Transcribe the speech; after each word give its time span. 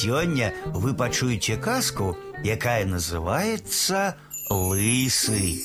Сёння 0.00 0.54
вы 0.64 0.94
пачуеце 0.94 1.58
казку, 1.58 2.16
якая 2.42 2.86
называется 2.86 4.16
«Лысы». 4.48 5.60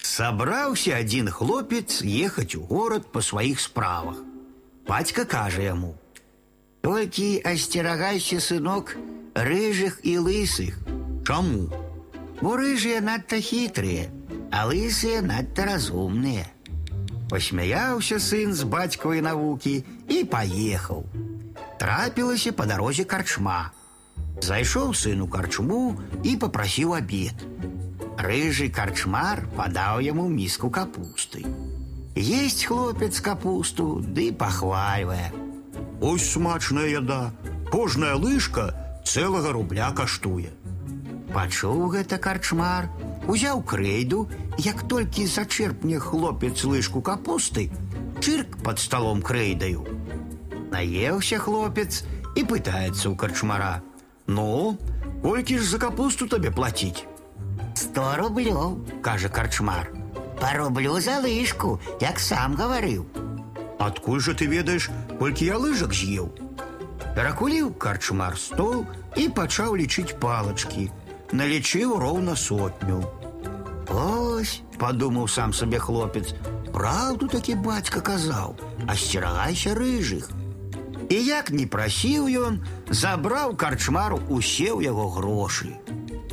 Собрался 0.00 0.96
один 0.96 1.28
хлопец 1.28 2.00
ехать 2.00 2.54
в 2.54 2.64
город 2.64 3.12
по 3.12 3.20
своих 3.20 3.60
справах. 3.60 4.16
Батька 4.88 5.26
каже 5.26 5.64
ему, 5.64 5.94
«Только 6.80 7.38
остерагайся, 7.44 8.40
сынок, 8.40 8.96
рыжих 9.34 10.00
и 10.02 10.18
лысых». 10.18 10.78
Чому? 11.26 11.68
Бо 12.40 12.56
рыжие 12.56 13.02
надто 13.02 13.38
хитрые, 13.38 14.10
а 14.50 14.66
лысые 14.66 15.20
надто 15.20 15.66
разумные. 15.66 16.46
Посмеялся 17.28 18.18
сын 18.18 18.54
с 18.54 18.64
батьковой 18.64 19.20
науки 19.20 19.84
и 20.08 20.24
поехал 20.24 21.06
Трапилася 21.81 22.51
по 22.51 22.65
дорозе 22.65 23.05
корчма. 23.05 23.71
Зайшоў 24.41 24.93
сын 24.93 25.21
у 25.21 25.27
карчму 25.27 25.97
і 26.23 26.35
папрасіў 26.37 26.93
абед. 26.97 27.37
Рыжий 28.17 28.69
корчмар 28.69 29.45
подал 29.55 29.99
ему 29.99 30.27
миску 30.27 30.69
капусты. 30.69 31.45
Есть 32.15 32.65
хлопец 32.65 33.21
капусту, 33.21 34.01
да 34.01 34.21
и 34.21 34.31
похваливая. 34.31 35.31
Ось 36.01 36.31
смачная 36.31 36.87
яда. 36.87 37.31
Кожная 37.71 38.15
лыжка 38.15 38.73
целого 39.05 39.51
рубля 39.51 39.91
каштуе. 39.91 40.49
Пачуў 41.33 41.89
гэта 41.93 42.17
карчмар, 42.17 42.89
узяў 43.27 43.61
крэйду, 43.61 44.27
як 44.57 44.87
толькі 44.87 45.27
зачерпне 45.27 45.99
хлопец 45.99 46.63
лыжку 46.63 47.01
капусты, 47.01 47.69
чырк 48.21 48.57
под 48.63 48.79
столом 48.79 49.21
крэйдаю. 49.21 49.85
Наеўся 50.71 51.39
хлопец 51.39 52.03
і 52.35 52.43
пытаецца 52.43 53.09
ў 53.09 53.15
карчмара: « 53.15 54.27
Ну, 54.27 54.77
колькі 55.23 55.57
ж 55.57 55.63
за 55.63 55.77
капусту 55.79 56.27
табе 56.27 56.51
плаціць? 56.51 57.05
Сто 57.77 58.15
рублёў, 58.17 59.01
кажа 59.01 59.29
карчмар. 59.29 59.89
Парублю 60.41 60.99
за 60.99 61.19
лыжку, 61.21 61.79
як 62.01 62.19
сам 62.19 62.55
гаварыў. 62.55 63.05
Адкуль 63.79 64.21
жа 64.21 64.33
ты 64.33 64.45
ведаеш, 64.49 64.89
колькі 65.19 65.45
я 65.45 65.57
лыжак 65.57 65.93
з'еў? 65.93 66.29
Перакуліў 67.17 67.73
карчмар 67.77 68.37
стол 68.37 68.85
і 69.15 69.29
пачаў 69.29 69.77
лічыць 69.77 70.17
палачкі. 70.21 70.89
Налічыў 71.33 71.97
роўна 72.01 72.35
сотню. 72.35 73.01
Ось, 73.89 74.61
падумаў 74.77 75.27
сам 75.27 75.53
сабе 75.53 75.79
хлопец, 75.79 76.33
праўду 76.73 77.27
такі 77.27 77.55
бацька 77.55 78.01
казаў, 78.01 78.57
асцерагайся 78.87 79.73
рыжых. 79.73 80.29
І 81.09 81.17
як 81.25 81.51
не 81.51 81.65
прасіў 81.67 82.27
ён, 82.27 82.59
забраў 82.89 83.55
карчмару 83.55 84.19
усе 84.29 84.71
ў 84.75 84.91
яго 84.91 85.07
грошы. 85.15 85.71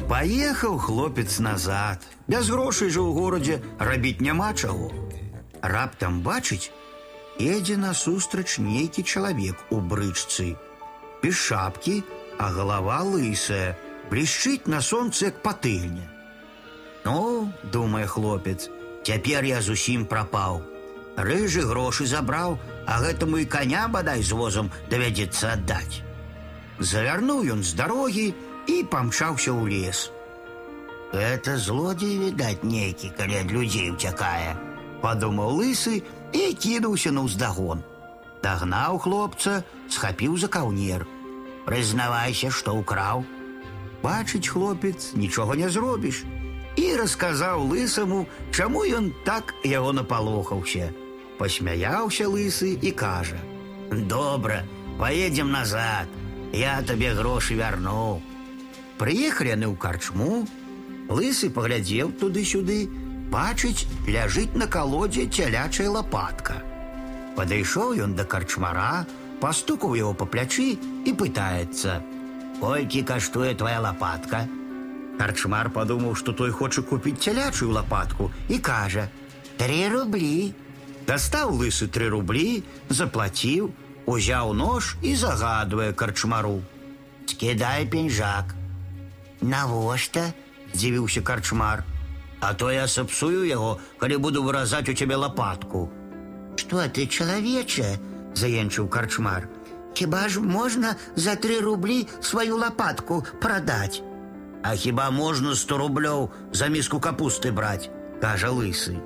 Паехаў 0.08 0.78
хлопец 0.78 1.38
назад. 1.38 2.02
Без 2.26 2.50
грошай 2.50 2.90
жа 2.90 3.00
ў 3.00 3.12
горадзе 3.14 3.60
рабіць 3.78 4.20
няма 4.20 4.52
чаго. 4.52 4.90
Раптам 5.62 6.20
бачыць, 6.20 6.72
едзе 7.40 7.76
насустрач 7.76 8.58
нейкі 8.58 9.02
чалавек 9.02 9.56
у 9.70 9.80
брычцы. 9.80 10.56
Без 11.22 11.34
шапкі, 11.40 12.02
а 12.38 12.50
галава 12.52 13.00
лысая, 13.06 13.76
блішчыць 14.10 14.66
на 14.66 14.80
сонцы 14.80 15.30
як 15.30 15.40
патыльня. 15.42 16.10
Ну, 17.04 17.52
думае 17.72 18.06
хлопец, 18.06 18.68
цяпер 19.04 19.44
я 19.44 19.60
зусім 19.62 20.04
прапаў. 20.06 20.62
Рыжы 21.18 21.62
грошы 21.62 22.06
забраў, 22.06 22.58
а 22.86 22.98
гэтаму 23.00 23.38
і 23.38 23.46
коня 23.46 23.86
бадай 23.88 24.22
з 24.22 24.34
возам 24.34 24.70
давядзецца 24.90 25.54
аддаць. 25.54 26.02
Завярнуў 26.78 27.46
ён 27.54 27.62
з 27.62 27.78
дарогі 27.78 28.26
і 28.66 28.76
памчаўся 28.90 29.54
ў 29.54 29.62
лес. 29.70 30.10
Это 31.14 31.56
злодзей, 31.56 32.18
відаць, 32.18 32.66
нейкі, 32.66 33.14
калі 33.14 33.34
ад 33.46 33.52
людзей 33.54 33.94
уцякае, 33.94 34.58
падумаў 34.98 35.62
лысы 35.62 36.02
і 36.34 36.42
кінуўся 36.58 37.14
на 37.14 37.22
ўздагон. 37.22 37.86
Дагнаў 38.42 38.98
хлопца, 38.98 39.62
схапіў 39.88 40.34
за 40.36 40.50
каўнер. 40.50 41.06
Прызнавайся, 41.64 42.50
што 42.50 42.74
ўкраў. 42.74 43.22
Бачыць 44.02 44.50
хлопец, 44.50 45.14
нічога 45.14 45.54
не 45.56 45.70
зробіш. 45.70 46.26
І 46.76 46.98
расказаў 46.98 47.70
лысаму, 47.70 48.26
чаму 48.50 48.82
ён 48.82 49.14
так 49.24 49.54
яго 49.62 49.94
напалохаўся. 49.94 50.90
Пасмяяўся 51.38 52.28
лысы 52.28 52.78
і 52.80 52.90
кажа: « 52.90 53.90
Добра, 53.90 54.62
поедем 54.98 55.50
назад, 55.50 56.06
я 56.52 56.80
табе 56.82 57.14
грошы 57.14 57.58
вярну. 57.58 58.22
Прыехалі 58.98 59.50
яны 59.58 59.66
ў 59.66 59.76
карчму, 59.76 60.46
лысы 61.10 61.50
паглядзеў 61.50 62.14
туды-сюды, 62.20 62.86
бачыць, 63.34 63.86
ляжыць 64.06 64.54
на 64.54 64.70
калодзе 64.70 65.26
цялячая 65.26 65.90
лопатка. 65.90 66.62
Падышоў 67.34 67.98
ён 67.98 68.14
да 68.14 68.24
карчмара, 68.24 69.06
пастукаў 69.42 69.98
яго 69.98 70.14
па 70.14 70.26
плячы 70.30 70.78
і 70.78 71.10
пытаецца: « 71.18 72.60
Колькі 72.62 73.02
каштуе 73.02 73.54
твоя 73.58 73.82
лопатка? 73.82 74.46
Карчмар 75.18 75.70
падумаў, 75.74 76.14
што 76.14 76.32
той 76.32 76.54
хоча 76.54 76.82
купіць 76.82 77.18
цялячую 77.18 77.74
лопатку 77.74 78.30
і 78.48 78.58
кажа: « 78.58 79.58
Три 79.58 79.88
рублі. 79.90 80.54
Дастаў 81.08 81.52
лысы 81.60 81.88
тры 81.88 82.08
рублі, 82.08 82.62
заплаціў, 82.88 83.70
узяў 84.06 84.54
нож 84.54 84.96
і 85.02 85.14
загадвае 85.16 85.92
карчмару: « 85.92 87.26
Скідай 87.26 87.86
пеньжак. 87.86 88.54
Навошта? 89.40 90.32
Здзівіўся 90.74 91.20
карчмар. 91.22 91.84
А 92.40 92.54
то 92.54 92.70
я 92.70 92.88
сапсую 92.88 93.44
яго, 93.46 93.78
калі 93.98 94.16
буду 94.16 94.42
выразаць 94.42 94.88
у 94.88 94.94
цябе 94.94 95.16
лопатку. 95.16 95.90
Што 96.56 96.88
ты 96.88 97.06
чалавече? 97.06 97.98
заенчыў 98.34 98.88
карчмар. 98.88 99.48
Хіба 99.94 100.28
ж 100.28 100.40
можна 100.40 100.96
за 101.16 101.36
тры 101.38 101.60
рублі 101.62 102.08
сваю 102.20 102.58
лопатку 102.58 103.24
прадаць? 103.40 104.02
А 104.62 104.74
хіба 104.74 105.10
можна 105.10 105.54
сто 105.54 105.78
рублёў 105.78 106.30
за 106.52 106.68
міску 106.68 107.00
капусты 107.00 107.52
браць, 107.52 107.90
кажа 108.20 108.50
лысы. 108.50 108.98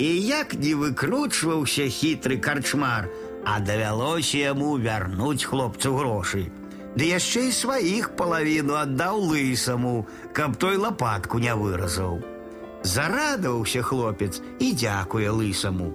І 0.00 0.08
як 0.28 0.54
не 0.54 0.74
выкручваўся 0.74 1.88
хітры 1.88 2.36
карчмар, 2.38 3.08
а 3.44 3.60
давялося 3.60 4.38
яму 4.38 4.76
вярнуць 4.76 5.44
хлопцу 5.48 5.94
грошы. 5.96 6.48
Ды 6.96 7.08
яшчэ 7.12 7.48
і 7.48 7.52
сваіх 7.52 8.08
палавіну 8.16 8.76
аддаў 8.80 9.20
лысаму, 9.32 10.06
каб 10.32 10.56
той 10.56 10.76
лопатку 10.80 11.38
не 11.38 11.54
выразаў. 11.54 12.20
Зарадаваўся 12.82 13.82
хлопец 13.82 14.40
і 14.60 14.72
дзякуе 14.72 15.30
лысаму. 15.30 15.92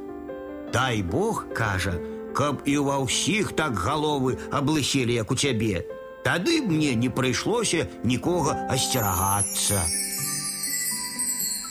Дай 0.73 1.01
Бог, 1.01 1.45
кажа, 1.53 1.97
каб 2.33 2.61
і 2.65 2.77
ва 2.85 3.01
ўсіх 3.03 3.51
так 3.57 3.75
галовы 3.75 4.37
аблысілі, 4.51 5.13
як 5.13 5.31
у 5.31 5.35
цябе. 5.35 5.83
Тады 6.23 6.61
мне 6.61 6.93
не 6.95 7.09
прыйшлося 7.09 7.89
нікога 8.03 8.55
асцерагацца. 8.69 9.81